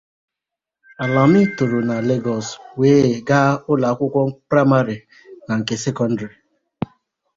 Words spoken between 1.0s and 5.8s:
Alimi toro na Lagos wee gaa ụlọ akwụkwọ praịmarị na nke